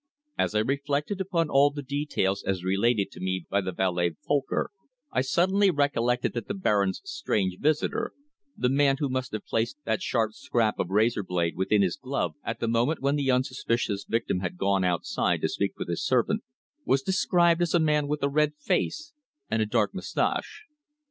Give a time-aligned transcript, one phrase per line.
[0.35, 4.71] As I reflected upon all the details as related to me by the valet, Folcker,
[5.11, 8.11] I suddenly recollected that the Baron's strange visitor,
[8.57, 12.33] the man who must have placed that sharp scrap of razor blade within his glove
[12.43, 16.41] at the moment when the unsuspicious victim had gone outside to speak with his servant,
[16.83, 19.13] was described as a man with a red face
[19.51, 20.63] and a dark moustache.